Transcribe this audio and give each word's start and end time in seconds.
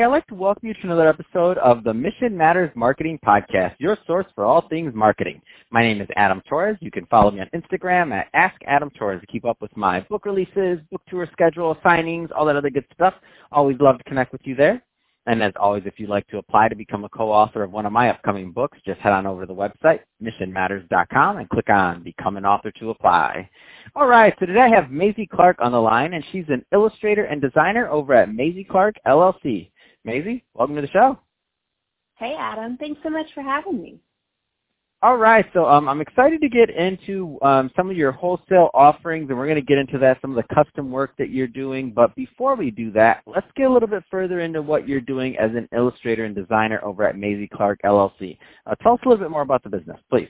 Hey, 0.00 0.04
I'd 0.04 0.12
like 0.12 0.26
to 0.28 0.34
welcome 0.34 0.66
you 0.66 0.72
to 0.72 0.80
another 0.84 1.08
episode 1.08 1.58
of 1.58 1.84
the 1.84 1.92
Mission 1.92 2.34
Matters 2.34 2.70
Marketing 2.74 3.18
Podcast, 3.22 3.74
your 3.78 3.98
source 4.06 4.24
for 4.34 4.46
all 4.46 4.66
things 4.66 4.94
marketing. 4.94 5.42
My 5.70 5.82
name 5.82 6.00
is 6.00 6.08
Adam 6.16 6.40
Torres. 6.48 6.78
You 6.80 6.90
can 6.90 7.04
follow 7.10 7.30
me 7.30 7.40
on 7.40 7.50
Instagram 7.54 8.10
at 8.10 8.28
Ask 8.32 8.54
Adam 8.66 8.88
Torres 8.96 9.20
to 9.20 9.26
keep 9.26 9.44
up 9.44 9.58
with 9.60 9.76
my 9.76 10.00
book 10.08 10.24
releases, 10.24 10.78
book 10.90 11.02
tour 11.10 11.28
schedule, 11.32 11.76
signings, 11.84 12.30
all 12.34 12.46
that 12.46 12.56
other 12.56 12.70
good 12.70 12.86
stuff. 12.94 13.12
Always 13.52 13.76
love 13.78 13.98
to 13.98 14.04
connect 14.04 14.32
with 14.32 14.40
you 14.44 14.54
there. 14.54 14.82
And 15.26 15.42
as 15.42 15.52
always, 15.60 15.82
if 15.84 16.00
you'd 16.00 16.08
like 16.08 16.26
to 16.28 16.38
apply 16.38 16.68
to 16.68 16.74
become 16.74 17.04
a 17.04 17.08
co-author 17.10 17.62
of 17.62 17.70
one 17.70 17.84
of 17.84 17.92
my 17.92 18.08
upcoming 18.08 18.52
books, 18.52 18.78
just 18.86 19.00
head 19.00 19.12
on 19.12 19.26
over 19.26 19.42
to 19.42 19.46
the 19.46 19.54
website, 19.54 20.00
missionmatters.com, 20.22 21.36
and 21.36 21.48
click 21.50 21.68
on 21.68 22.02
Become 22.02 22.38
an 22.38 22.46
Author 22.46 22.70
to 22.70 22.88
apply. 22.88 23.50
All 23.94 24.06
right, 24.06 24.34
so 24.40 24.46
today 24.46 24.60
I 24.60 24.74
have 24.74 24.84
Maizie 24.84 25.28
Clarke 25.28 25.58
on 25.60 25.72
the 25.72 25.80
line, 25.80 26.14
and 26.14 26.24
she's 26.32 26.46
an 26.48 26.64
illustrator 26.72 27.24
and 27.24 27.42
designer 27.42 27.86
over 27.90 28.14
at 28.14 28.30
Maizie 28.30 28.66
Clarke 28.66 28.96
LLC. 29.06 29.70
Maizie, 30.06 30.42
welcome 30.54 30.76
to 30.76 30.82
the 30.82 30.88
show. 30.88 31.18
Hey, 32.14 32.34
Adam. 32.38 32.76
Thanks 32.78 33.00
so 33.02 33.10
much 33.10 33.26
for 33.34 33.42
having 33.42 33.80
me. 33.80 34.00
All 35.02 35.16
right, 35.16 35.46
so 35.54 35.64
um, 35.64 35.88
I'm 35.88 36.02
excited 36.02 36.42
to 36.42 36.48
get 36.50 36.68
into 36.68 37.38
um, 37.40 37.70
some 37.74 37.88
of 37.88 37.96
your 37.96 38.12
wholesale 38.12 38.68
offerings, 38.74 39.30
and 39.30 39.38
we're 39.38 39.46
going 39.46 39.54
to 39.56 39.62
get 39.62 39.78
into 39.78 39.96
that, 39.98 40.20
some 40.20 40.36
of 40.36 40.36
the 40.36 40.54
custom 40.54 40.90
work 40.90 41.12
that 41.16 41.30
you're 41.30 41.46
doing. 41.46 41.90
But 41.90 42.14
before 42.16 42.54
we 42.54 42.70
do 42.70 42.90
that, 42.92 43.22
let's 43.26 43.46
get 43.56 43.64
a 43.64 43.72
little 43.72 43.88
bit 43.88 44.04
further 44.10 44.40
into 44.40 44.60
what 44.60 44.86
you're 44.86 45.00
doing 45.00 45.38
as 45.38 45.52
an 45.52 45.66
illustrator 45.74 46.26
and 46.26 46.34
designer 46.34 46.84
over 46.84 47.04
at 47.04 47.16
Maizie 47.16 47.48
Clarke 47.48 47.80
LLC. 47.82 48.36
Uh, 48.66 48.74
tell 48.82 48.92
us 48.92 49.00
a 49.06 49.08
little 49.08 49.24
bit 49.24 49.30
more 49.30 49.40
about 49.40 49.62
the 49.62 49.70
business, 49.70 49.98
please. 50.10 50.28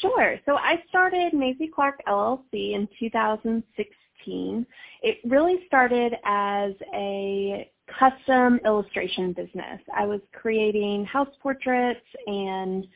Sure. 0.00 0.36
So 0.44 0.56
I 0.56 0.82
started 0.88 1.32
Maizie 1.32 1.70
Clarke 1.72 2.00
LLC 2.08 2.74
in 2.74 2.88
2016. 2.98 3.86
It 4.26 5.18
really 5.24 5.64
started 5.66 6.14
as 6.24 6.72
a 6.94 7.70
custom 7.98 8.60
illustration 8.64 9.32
business. 9.32 9.80
I 9.94 10.06
was 10.06 10.20
creating 10.32 11.04
house 11.04 11.28
portraits 11.42 12.00
and 12.26 12.86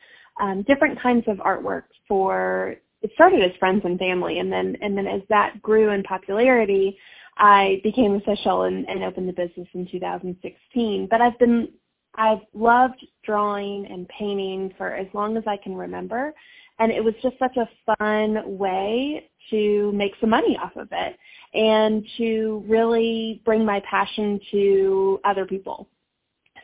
um, 0.41 0.63
different 0.63 1.01
kinds 1.01 1.25
of 1.27 1.37
artwork 1.37 1.83
for 2.07 2.75
it 3.01 3.11
started 3.13 3.43
as 3.43 3.51
friends 3.59 3.81
and 3.85 3.99
family 3.99 4.39
and 4.39 4.51
then 4.51 4.75
and 4.81 4.97
then 4.97 5.07
as 5.07 5.21
that 5.29 5.61
grew 5.61 5.91
in 5.91 6.03
popularity 6.03 6.97
I 7.37 7.79
became 7.83 8.15
official 8.15 8.63
and, 8.63 8.87
and 8.89 9.03
opened 9.03 9.29
the 9.29 9.33
business 9.33 9.67
in 9.73 9.87
2016. 9.91 11.07
But 11.09 11.21
I've 11.21 11.37
been 11.39 11.69
I've 12.15 12.41
loved 12.53 13.05
drawing 13.23 13.85
and 13.87 14.07
painting 14.07 14.73
for 14.77 14.95
as 14.95 15.07
long 15.13 15.37
as 15.37 15.43
I 15.45 15.57
can 15.57 15.75
remember. 15.75 16.33
And 16.79 16.91
it 16.91 17.03
was 17.03 17.13
just 17.21 17.37
such 17.39 17.57
a 17.57 17.95
fun 17.97 18.57
way 18.57 19.29
to 19.49 19.91
make 19.93 20.13
some 20.19 20.29
money 20.29 20.57
off 20.61 20.75
of 20.75 20.89
it 20.91 21.17
and 21.53 22.05
to 22.17 22.63
really 22.67 23.41
bring 23.45 23.65
my 23.65 23.81
passion 23.89 24.39
to 24.51 25.19
other 25.23 25.45
people. 25.45 25.87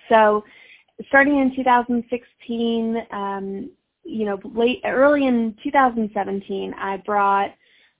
So 0.09 0.43
starting 1.07 1.39
in 1.39 1.55
2016, 1.55 2.97
um, 3.11 3.71
you 4.03 4.25
know, 4.25 4.39
late 4.43 4.81
early 4.85 5.27
in 5.27 5.55
2017, 5.63 6.73
I 6.77 6.97
brought 6.97 7.51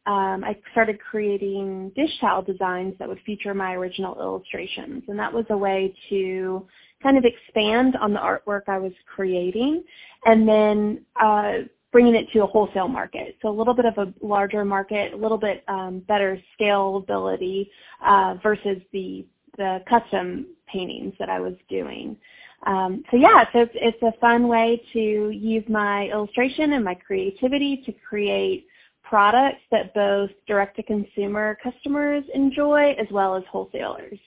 um, 0.05 0.43
I 0.43 0.57
started 0.73 0.99
creating 0.99 1.93
dish 1.95 2.11
towel 2.19 2.41
designs 2.41 2.93
that 2.99 3.07
would 3.07 3.21
feature 3.25 3.53
my 3.53 3.73
original 3.73 4.19
illustrations, 4.19 5.03
and 5.07 5.17
that 5.17 5.31
was 5.31 5.45
a 5.49 5.57
way 5.57 5.95
to 6.09 6.67
kind 7.01 7.17
of 7.17 7.23
expand 7.23 7.95
on 7.95 8.11
the 8.11 8.19
artwork 8.19 8.63
I 8.67 8.79
was 8.79 8.91
creating, 9.05 9.81
and 10.25 10.47
then 10.47 11.05
uh, 11.21 11.53
bringing 11.93 12.15
it 12.15 12.29
to 12.33 12.43
a 12.43 12.45
wholesale 12.45 12.89
market. 12.89 13.37
So 13.41 13.47
a 13.47 13.55
little 13.55 13.75
bit 13.75 13.85
of 13.85 13.97
a 13.97 14.13
larger 14.25 14.65
market, 14.65 15.13
a 15.13 15.15
little 15.15 15.37
bit 15.37 15.63
um, 15.69 15.99
better 16.07 16.37
scalability 16.59 17.69
uh, 18.05 18.35
versus 18.43 18.81
the 18.91 19.25
the 19.55 19.81
custom 19.87 20.47
paintings 20.67 21.13
that 21.19 21.29
I 21.29 21.39
was 21.39 21.53
doing. 21.69 22.17
Um, 22.65 23.03
so 23.11 23.17
yeah, 23.17 23.45
so 23.53 23.59
it's, 23.59 23.71
it's 23.75 24.01
a 24.01 24.19
fun 24.19 24.47
way 24.47 24.81
to 24.93 24.99
use 25.29 25.63
my 25.69 26.07
illustration 26.07 26.73
and 26.73 26.83
my 26.83 26.95
creativity 26.95 27.83
to 27.85 27.93
create 28.07 28.65
products 29.03 29.61
that 29.69 29.93
both 29.93 30.31
direct-to-consumer 30.47 31.59
customers 31.61 32.23
enjoy 32.33 32.95
as 32.99 33.05
well 33.11 33.35
as 33.35 33.43
wholesalers. 33.51 34.17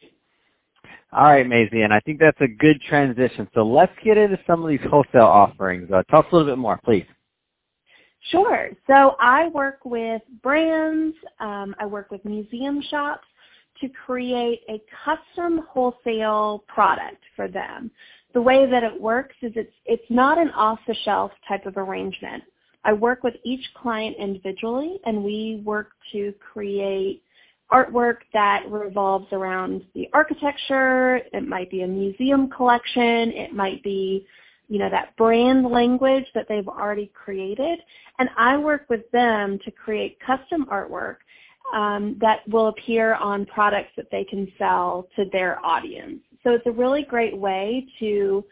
All 1.13 1.25
right, 1.25 1.47
Maizie, 1.47 1.83
and 1.83 1.93
I 1.93 1.99
think 2.01 2.21
that's 2.21 2.41
a 2.41 2.47
good 2.47 2.81
transition. 2.83 3.49
So 3.55 3.65
let's 3.65 3.93
get 4.05 4.17
into 4.17 4.39
some 4.47 4.63
of 4.63 4.69
these 4.69 4.81
wholesale 4.89 5.23
offerings. 5.23 5.91
Uh, 5.91 6.05
tell 6.11 6.21
us 6.21 6.27
a 6.31 6.37
little 6.37 6.53
bit 6.53 6.59
more, 6.59 6.79
please. 6.85 7.07
Sure. 8.31 8.71
So 8.87 9.17
I 9.21 9.49
work 9.49 9.81
with 9.85 10.23
brands, 10.43 11.17
um, 11.41 11.75
I 11.79 11.87
work 11.87 12.11
with 12.11 12.25
museum 12.25 12.83
shops 12.91 13.27
to 13.81 13.89
create 13.89 14.63
a 14.69 14.83
custom 15.05 15.63
wholesale 15.69 16.65
product 16.67 17.23
for 17.37 17.47
them. 17.47 17.91
The 18.35 18.43
way 18.43 18.69
that 18.69 18.83
it 18.83 19.01
works 19.01 19.35
is 19.43 19.53
it's, 19.55 19.73
it's 19.85 20.11
not 20.11 20.39
an 20.39 20.51
off-the-shelf 20.51 21.31
type 21.47 21.67
of 21.67 21.77
arrangement. 21.77 22.43
I 22.85 22.93
work 22.93 23.23
with 23.23 23.35
each 23.45 23.65
client 23.75 24.17
individually 24.19 24.99
and 25.05 25.23
we 25.23 25.63
work 25.65 25.91
to 26.13 26.33
create 26.53 27.23
artwork 27.73 28.19
that 28.33 28.65
revolves 28.71 29.27
around 29.33 29.83
the 29.95 30.09
architecture. 30.13 31.21
It 31.33 31.47
might 31.47 31.71
be 31.71 31.83
a 31.83 31.89
museum 31.89 32.49
collection. 32.49 33.33
It 33.33 33.53
might 33.53 33.83
be 33.83 34.27
you 34.69 34.79
know, 34.79 34.91
that 34.91 35.17
brand 35.17 35.67
language 35.67 36.25
that 36.35 36.47
they've 36.49 36.69
already 36.69 37.11
created. 37.15 37.79
And 38.19 38.29
I 38.37 38.57
work 38.57 38.87
with 38.89 39.09
them 39.13 39.59
to 39.65 39.71
create 39.71 40.19
custom 40.21 40.67
artwork 40.67 41.17
um, 41.75 42.17
that 42.21 42.41
will 42.49 42.69
appear 42.69 43.15
on 43.15 43.47
products 43.47 43.91
that 43.97 44.07
they 44.11 44.25
can 44.25 44.51
sell 44.59 45.09
to 45.17 45.25
their 45.33 45.65
audience. 45.65 46.21
So 46.43 46.51
it's 46.51 46.67
a 46.67 46.73
really 46.73 47.03
great 47.03 47.37
way 47.37 47.87
to 48.01 48.45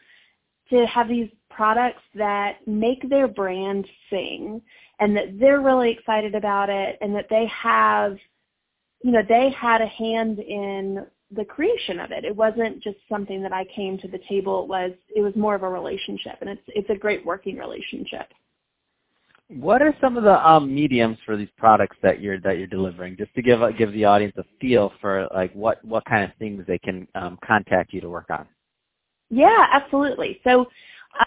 to 0.70 0.86
have 0.86 1.08
these 1.08 1.28
products 1.50 2.00
that 2.14 2.56
make 2.66 3.08
their 3.10 3.28
brand 3.28 3.86
sing 4.08 4.62
and 4.98 5.14
that 5.14 5.38
they're 5.38 5.60
really 5.60 5.90
excited 5.90 6.34
about 6.34 6.70
it 6.70 6.96
and 7.00 7.14
that 7.14 7.26
they 7.28 7.46
have 7.46 8.16
you 9.02 9.12
know 9.12 9.22
they 9.28 9.50
had 9.50 9.82
a 9.82 9.86
hand 9.86 10.38
in 10.38 11.06
the 11.36 11.44
creation 11.44 12.00
of 12.00 12.10
it. 12.10 12.24
It 12.24 12.34
wasn't 12.34 12.82
just 12.82 12.96
something 13.08 13.42
that 13.42 13.52
I 13.52 13.64
came 13.74 13.98
to 13.98 14.08
the 14.08 14.20
table. 14.28 14.64
It 14.64 14.68
was 14.68 14.92
it 15.14 15.20
was 15.20 15.34
more 15.36 15.54
of 15.54 15.62
a 15.62 15.68
relationship, 15.68 16.38
and 16.40 16.50
it's 16.50 16.62
it's 16.68 16.90
a 16.90 16.96
great 16.96 17.24
working 17.24 17.56
relationship. 17.56 18.28
What 19.48 19.82
are 19.82 19.94
some 20.00 20.16
of 20.16 20.24
the 20.24 20.48
um, 20.48 20.74
mediums 20.74 21.18
for 21.26 21.36
these 21.36 21.50
products 21.58 21.96
that 22.02 22.20
you're 22.20 22.40
that 22.40 22.58
you're 22.58 22.66
delivering? 22.66 23.16
Just 23.16 23.34
to 23.34 23.42
give 23.42 23.60
give 23.76 23.92
the 23.92 24.04
audience 24.04 24.34
a 24.38 24.44
feel 24.60 24.92
for 25.00 25.28
like 25.34 25.52
what 25.52 25.84
what 25.84 26.04
kind 26.06 26.24
of 26.24 26.30
things 26.38 26.64
they 26.66 26.78
can 26.78 27.06
um, 27.14 27.38
contact 27.46 27.92
you 27.92 28.00
to 28.00 28.08
work 28.08 28.30
on. 28.30 28.46
Yeah, 29.30 29.66
absolutely. 29.72 30.40
So 30.44 30.66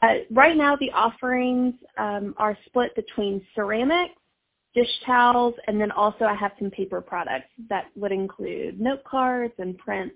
uh, 0.02 0.14
right 0.32 0.58
now 0.58 0.76
the 0.76 0.92
offerings 0.92 1.76
um, 1.98 2.34
are 2.38 2.58
split 2.66 2.96
between 2.96 3.42
ceramics, 3.56 4.14
dish 4.78 5.00
towels, 5.08 5.56
and 5.66 5.82
then 5.82 5.90
also 5.90 6.26
I 6.26 6.36
have 6.36 6.52
some 6.60 6.70
paper 6.70 7.02
products 7.02 7.50
that 7.68 7.86
would 7.96 8.12
include 8.12 8.80
note 8.80 9.04
cards 9.04 9.54
and 9.58 9.76
prints. 9.78 10.16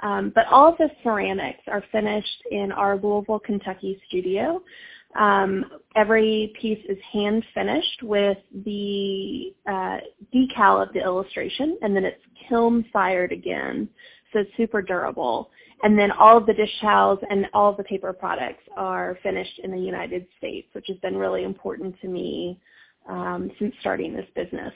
Um, 0.00 0.32
but 0.34 0.46
all 0.50 0.72
of 0.72 0.78
the 0.78 0.88
ceramics 1.02 1.60
are 1.68 1.84
finished 1.92 2.42
in 2.50 2.72
our 2.72 2.96
Louisville, 2.96 3.38
Kentucky 3.38 4.00
studio. 4.08 4.62
Um, 5.14 5.66
every 5.94 6.54
piece 6.58 6.82
is 6.88 6.96
hand 7.12 7.44
finished 7.54 8.02
with 8.02 8.38
the 8.64 9.54
uh, 9.68 9.98
decal 10.34 10.82
of 10.82 10.92
the 10.94 11.00
illustration, 11.00 11.78
and 11.82 11.94
then 11.94 12.06
it's 12.06 12.22
kiln 12.48 12.86
fired 12.94 13.30
again, 13.30 13.90
so 14.32 14.38
it's 14.40 14.50
super 14.56 14.80
durable. 14.80 15.50
And 15.82 15.98
then 15.98 16.10
all 16.12 16.38
of 16.38 16.46
the 16.46 16.54
dish 16.54 16.80
towels 16.80 17.18
and 17.28 17.46
all 17.52 17.70
of 17.70 17.76
the 17.76 17.84
paper 17.84 18.12
products 18.14 18.62
are 18.74 19.18
finished 19.22 19.58
in 19.62 19.70
the 19.70 19.78
United 19.78 20.26
States, 20.38 20.68
which 20.72 20.86
has 20.88 20.96
been 20.98 21.16
really 21.16 21.44
important 21.44 21.94
to 22.00 22.08
me 22.08 22.58
um, 23.08 23.50
since 23.58 23.74
starting 23.80 24.14
this 24.14 24.26
business. 24.34 24.72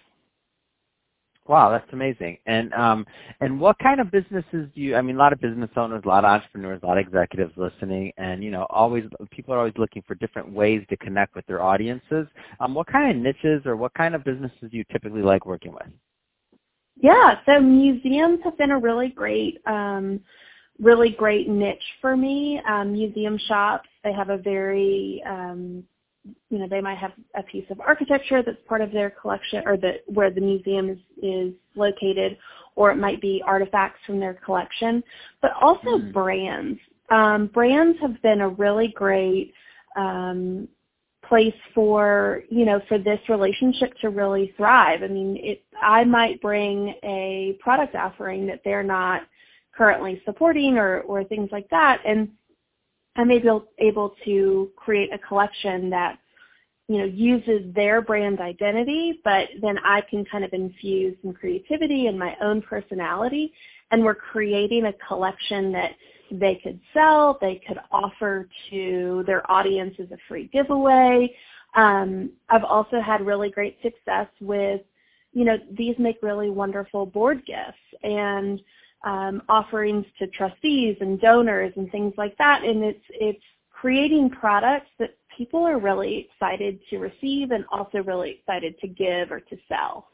Wow, 1.49 1.71
that's 1.71 1.87
amazing. 1.93 2.39
And 2.47 2.73
um, 2.75 3.07
and 3.41 3.61
what 3.61 3.79
kind 3.79 4.01
of 4.01 4.11
businesses 4.11 4.69
do 4.75 4.81
you? 4.81 4.97
I 4.97 5.03
mean, 5.03 5.17
a 5.17 5.19
lot 5.19 5.33
of 5.33 5.41
business 5.41 5.71
owners, 5.77 6.03
a 6.05 6.09
lot 6.09 6.25
of 6.25 6.31
entrepreneurs, 6.31 6.81
a 6.83 6.87
lot 6.87 6.99
of 6.99 7.07
executives 7.07 7.53
listening, 7.57 8.13
and 8.17 8.43
you 8.43 8.51
know, 8.51 8.67
always 8.71 9.05
people 9.31 9.55
are 9.55 9.59
always 9.59 9.75
looking 9.77 10.03
for 10.07 10.17
different 10.17 10.51
ways 10.53 10.85
to 10.91 10.97
connect 10.97 11.37
with 11.37 11.47
their 11.47 11.63
audiences. 11.63 12.27
Um, 12.59 12.75
what 12.75 12.89
kind 12.89 13.11
of 13.11 13.23
niches 13.23 13.65
or 13.65 13.77
what 13.77 13.95
kind 13.95 14.15
of 14.15 14.25
businesses 14.25 14.71
do 14.71 14.77
you 14.77 14.85
typically 14.91 15.23
like 15.23 15.47
working 15.47 15.73
with? 15.73 15.87
Yeah, 17.01 17.39
so 17.47 17.61
museums 17.61 18.41
have 18.43 18.57
been 18.59 18.71
a 18.71 18.79
really 18.79 19.09
great, 19.09 19.61
um, 19.67 20.19
really 20.81 21.11
great 21.11 21.49
niche 21.49 21.79
for 22.01 22.17
me. 22.17 22.61
Um, 22.69 22.93
museum 22.93 23.39
shops, 23.47 23.89
they 24.03 24.13
have 24.13 24.31
a 24.31 24.39
very 24.39 25.23
um, 25.27 25.85
you 26.51 26.59
know, 26.59 26.67
they 26.69 26.81
might 26.81 26.99
have 26.99 27.13
a 27.35 27.43
piece 27.43 27.65
of 27.71 27.81
architecture 27.81 28.43
that's 28.43 28.59
part 28.69 28.81
of 28.81 28.93
their 28.93 29.11
collection 29.11 29.63
or 29.67 29.77
the, 29.77 30.01
where 30.07 30.31
the 30.31 30.41
museum 30.41 30.91
is, 30.91 30.99
is 31.23 31.53
located, 31.75 32.37
or 32.75 32.91
it 32.91 32.97
might 32.97 33.21
be 33.21 33.43
artifacts 33.47 34.01
from 34.07 34.21
their 34.21 34.35
collection, 34.35 35.03
but 35.41 35.53
also 35.61 35.99
mm. 35.99 36.13
brands. 36.13 36.79
Um, 37.11 37.47
brands 37.49 37.99
have 38.01 38.21
been 38.23 38.41
a 38.41 38.49
really 38.49 38.89
great 38.89 39.53
um, 39.97 40.69
place 41.29 41.55
for, 41.75 42.43
you 42.51 42.65
know, 42.65 42.81
for 42.89 42.99
this 42.99 43.21
relationship 43.29 43.95
to 44.01 44.11
really 44.11 44.53
thrive. 44.57 45.03
I 45.03 45.09
mean, 45.09 45.37
it, 45.41 45.65
I 45.81 46.05
might 46.05 46.41
bring 46.41 46.95
a 47.03 47.57
product 47.61 47.95
offering 47.95 48.47
that 48.47 48.61
they're 48.65 48.83
not 48.83 49.23
currently 49.77 50.23
supporting 50.25 50.79
or, 50.79 51.01
or 51.03 51.25
things 51.25 51.51
like 51.53 51.69
that. 51.71 52.01
And 52.07 52.31
I'm 53.17 53.31
able, 53.31 53.67
able 53.79 54.15
to 54.25 54.71
create 54.77 55.13
a 55.13 55.19
collection 55.19 55.91
that 55.91 56.19
you 56.89 56.99
know, 56.99 57.05
uses 57.05 57.75
their 57.75 58.01
brand 58.01 58.41
identity, 58.41 59.21
but 59.25 59.49
then 59.61 59.77
I 59.85 60.03
can 60.03 60.25
kind 60.25 60.45
of 60.45 60.53
infuse 60.53 61.17
some 61.23 61.33
creativity 61.33 62.07
and 62.07 62.19
my 62.19 62.37
own 62.41 62.63
personality. 62.63 63.53
And 63.91 64.05
we're 64.05 64.15
creating 64.15 64.87
a 64.87 64.93
collection 65.07 65.73
that 65.73 65.93
they 66.31 66.61
could 66.63 66.81
sell, 66.93 67.39
they 67.41 67.61
could 67.67 67.79
offer 67.91 68.49
to 68.71 69.25
their 69.27 69.49
audience 69.51 69.95
as 70.01 70.11
a 70.11 70.19
free 70.29 70.49
giveaway. 70.53 71.35
Um, 71.75 72.31
I've 72.49 72.65
also 72.65 73.01
had 73.01 73.25
really 73.25 73.51
great 73.51 73.79
success 73.83 74.29
with, 74.41 74.81
you 75.33 75.45
know, 75.45 75.57
these 75.77 75.95
make 75.99 76.19
really 76.23 76.51
wonderful 76.51 77.07
board 77.07 77.43
gifts 77.47 78.03
and 78.03 78.61
um, 79.07 79.41
offerings 79.49 80.05
to 80.19 80.27
trustees 80.27 80.97
and 81.01 81.19
donors 81.21 81.73
and 81.77 81.91
things 81.91 82.13
like 82.19 82.37
that. 82.37 82.63
And 82.65 82.83
it's 82.83 83.05
it's 83.09 83.43
creating 83.71 84.31
products 84.31 84.91
that 84.99 85.17
people 85.37 85.63
are 85.63 85.79
really 85.79 86.29
excited 86.29 86.81
to 86.91 86.99
receive 86.99 87.53
and 87.53 87.65
also 87.71 88.03
really 88.03 88.31
excited 88.33 88.79
to 88.81 88.89
give 88.89 89.31
or 89.31 89.41
to 89.41 89.57
sell. 89.69 90.09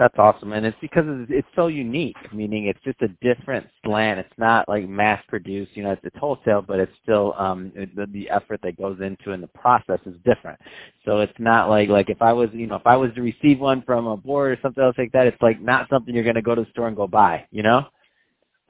That's 0.00 0.14
awesome, 0.16 0.54
and 0.54 0.64
it's 0.64 0.78
because 0.80 1.04
it's 1.28 1.46
so 1.54 1.66
unique. 1.66 2.16
Meaning, 2.32 2.68
it's 2.68 2.80
just 2.82 3.02
a 3.02 3.08
different 3.20 3.66
slant. 3.84 4.18
It's 4.18 4.38
not 4.38 4.66
like 4.66 4.88
mass 4.88 5.22
produced. 5.28 5.72
You 5.74 5.82
know, 5.82 5.90
it's, 5.90 6.00
it's 6.02 6.16
wholesale, 6.16 6.62
but 6.62 6.80
it's 6.80 6.92
still 7.02 7.34
um, 7.36 7.70
the, 7.74 8.06
the 8.06 8.30
effort 8.30 8.60
that 8.62 8.78
goes 8.78 8.98
into 9.02 9.32
and 9.32 9.42
the 9.42 9.48
process 9.48 10.00
is 10.06 10.14
different. 10.24 10.58
So 11.04 11.18
it's 11.18 11.38
not 11.38 11.68
like 11.68 11.90
like 11.90 12.08
if 12.08 12.22
I 12.22 12.32
was 12.32 12.48
you 12.54 12.66
know 12.66 12.76
if 12.76 12.86
I 12.86 12.96
was 12.96 13.10
to 13.14 13.20
receive 13.20 13.60
one 13.60 13.82
from 13.82 14.06
a 14.06 14.16
board 14.16 14.52
or 14.52 14.62
something 14.62 14.82
else 14.82 14.96
like 14.96 15.12
that, 15.12 15.26
it's 15.26 15.42
like 15.42 15.60
not 15.60 15.86
something 15.90 16.14
you're 16.14 16.24
going 16.24 16.34
to 16.34 16.40
go 16.40 16.54
to 16.54 16.62
the 16.62 16.70
store 16.70 16.88
and 16.88 16.96
go 16.96 17.06
buy. 17.06 17.44
You 17.50 17.62
know. 17.62 17.84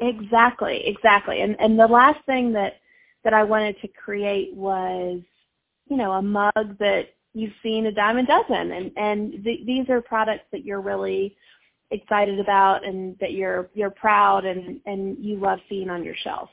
Exactly, 0.01 0.83
exactly. 0.85 1.43
And 1.43 1.55
and 1.61 1.79
the 1.79 1.87
last 1.87 2.19
thing 2.27 2.53
that 2.55 2.81
that 3.23 3.35
I 3.35 3.45
wanted 3.45 3.81
to 3.83 3.89
create 3.89 4.53
was, 4.53 5.21
you 5.89 5.97
know, 5.97 6.11
a 6.11 6.23
mug 6.23 6.77
that 6.81 7.05
you've 7.35 7.53
seen 7.63 7.87
a 7.87 7.93
dime 7.93 8.19
a 8.19 8.27
dozen, 8.27 8.73
and 8.73 8.91
and 8.97 9.45
th- 9.45 9.67
these 9.67 9.89
are 9.89 10.01
products 10.01 10.45
that 10.53 10.65
you're 10.65 10.81
really 10.81 11.37
excited 11.91 12.39
about 12.39 12.85
and 12.85 13.17
that 13.21 13.33
you're 13.33 13.69
you're 13.75 13.91
proud 13.91 14.45
and 14.45 14.81
and 14.87 15.17
you 15.19 15.39
love 15.39 15.59
seeing 15.69 15.91
on 15.91 16.05
your 16.05 16.15
shelf. 16.23 16.49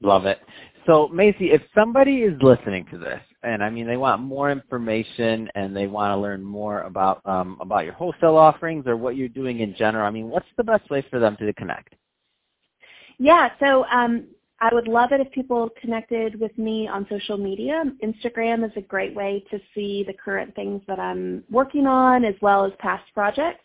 Love 0.00 0.26
it. 0.26 0.40
So 0.86 1.08
Maizie, 1.12 1.52
if 1.52 1.60
somebody 1.74 2.18
is 2.18 2.40
listening 2.40 2.86
to 2.90 2.98
this, 2.98 3.20
and 3.42 3.62
I 3.62 3.70
mean 3.70 3.86
they 3.86 3.96
want 3.96 4.22
more 4.22 4.50
information 4.50 5.48
and 5.54 5.76
they 5.76 5.86
want 5.86 6.12
to 6.12 6.16
learn 6.16 6.42
more 6.42 6.82
about 6.82 7.20
um, 7.26 7.58
about 7.60 7.84
your 7.84 7.94
wholesale 7.94 8.36
offerings 8.36 8.86
or 8.86 8.96
what 8.96 9.16
you're 9.16 9.28
doing 9.28 9.60
in 9.60 9.74
general, 9.76 10.06
I 10.06 10.10
mean, 10.10 10.28
what's 10.28 10.46
the 10.56 10.64
best 10.64 10.88
way 10.90 11.04
for 11.10 11.18
them 11.18 11.36
to 11.40 11.52
connect? 11.54 11.94
Yeah, 13.18 13.50
so 13.58 13.84
um, 13.86 14.28
I 14.60 14.74
would 14.74 14.88
love 14.88 15.12
it 15.12 15.20
if 15.20 15.30
people 15.30 15.70
connected 15.80 16.40
with 16.40 16.58
me 16.58 16.88
on 16.88 17.06
social 17.08 17.36
media. 17.36 17.84
Instagram 18.02 18.64
is 18.64 18.72
a 18.76 18.80
great 18.80 19.14
way 19.14 19.44
to 19.52 19.60
see 19.74 20.02
the 20.04 20.12
current 20.12 20.52
things 20.56 20.82
that 20.88 20.98
I'm 20.98 21.44
working 21.48 21.86
on 21.86 22.24
as 22.24 22.34
well 22.42 22.64
as 22.64 22.72
past 22.80 23.04
projects. 23.14 23.62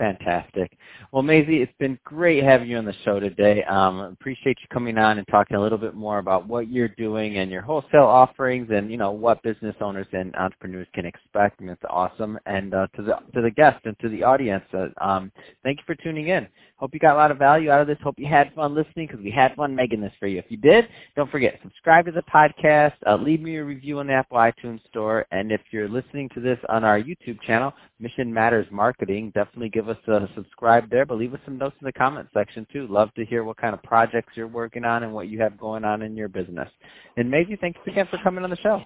Fantastic. 0.00 0.78
Well, 1.12 1.22
Maizie, 1.22 1.60
it's 1.60 1.76
been 1.78 1.98
great 2.04 2.42
having 2.42 2.70
you 2.70 2.78
on 2.78 2.86
the 2.86 2.94
show 3.04 3.20
today. 3.20 3.62
Um, 3.64 4.00
appreciate 4.00 4.56
you 4.62 4.66
coming 4.72 4.96
on 4.96 5.18
and 5.18 5.28
talking 5.28 5.58
a 5.58 5.60
little 5.60 5.76
bit 5.76 5.94
more 5.94 6.20
about 6.20 6.48
what 6.48 6.70
you're 6.70 6.88
doing 6.88 7.36
and 7.36 7.50
your 7.50 7.60
wholesale 7.60 8.06
offerings, 8.06 8.68
and 8.72 8.90
you 8.90 8.96
know 8.96 9.10
what 9.10 9.42
business 9.42 9.76
owners 9.82 10.06
and 10.14 10.34
entrepreneurs 10.36 10.86
can 10.94 11.04
expect. 11.04 11.60
And 11.60 11.68
it's 11.68 11.82
awesome. 11.90 12.38
And 12.46 12.72
uh, 12.72 12.86
to 12.96 13.02
the 13.02 13.16
to 13.34 13.42
the 13.42 13.50
guests 13.50 13.82
and 13.84 13.94
to 14.00 14.08
the 14.08 14.22
audience, 14.22 14.64
uh, 14.72 14.86
um, 15.04 15.30
thank 15.62 15.76
you 15.76 15.84
for 15.86 15.96
tuning 15.96 16.28
in. 16.28 16.48
Hope 16.76 16.94
you 16.94 16.98
got 16.98 17.14
a 17.14 17.18
lot 17.18 17.30
of 17.30 17.36
value 17.36 17.70
out 17.70 17.82
of 17.82 17.86
this. 17.86 17.98
Hope 18.02 18.14
you 18.16 18.26
had 18.26 18.54
fun 18.54 18.74
listening 18.74 19.06
because 19.06 19.22
we 19.22 19.30
had 19.30 19.54
fun 19.54 19.74
making 19.74 20.00
this 20.00 20.14
for 20.18 20.28
you. 20.28 20.38
If 20.38 20.46
you 20.48 20.56
did, 20.56 20.88
don't 21.14 21.30
forget 21.30 21.58
subscribe 21.62 22.06
to 22.06 22.12
the 22.12 22.22
podcast. 22.22 22.94
Uh, 23.06 23.16
leave 23.16 23.42
me 23.42 23.56
a 23.56 23.64
review 23.64 23.98
on 23.98 24.06
the 24.06 24.14
Apple 24.14 24.38
iTunes 24.38 24.80
Store, 24.88 25.26
and 25.30 25.52
if 25.52 25.60
you're 25.72 25.90
listening 25.90 26.30
to 26.32 26.40
this 26.40 26.58
on 26.70 26.84
our 26.84 26.98
YouTube 26.98 27.38
channel, 27.42 27.74
Mission 27.98 28.32
Matters 28.32 28.66
Marketing, 28.70 29.30
definitely 29.34 29.68
give 29.68 29.89
us 29.90 29.98
a 30.08 30.28
subscribe 30.34 30.88
there. 30.90 31.04
But 31.04 31.18
leave 31.18 31.34
us 31.34 31.40
some 31.44 31.58
notes 31.58 31.76
in 31.80 31.84
the 31.84 31.92
comment 31.92 32.28
section 32.32 32.66
too. 32.72 32.86
Love 32.88 33.12
to 33.14 33.24
hear 33.26 33.44
what 33.44 33.58
kind 33.58 33.74
of 33.74 33.82
projects 33.82 34.32
you're 34.36 34.48
working 34.48 34.84
on 34.84 35.02
and 35.02 35.12
what 35.12 35.28
you 35.28 35.40
have 35.40 35.58
going 35.58 35.84
on 35.84 36.02
in 36.02 36.16
your 36.16 36.28
business. 36.28 36.68
And 37.16 37.30
Maizie, 37.30 37.60
thanks 37.60 37.78
again 37.86 38.08
for 38.10 38.18
coming 38.22 38.44
on 38.44 38.50
the 38.50 38.56
show. 38.56 38.82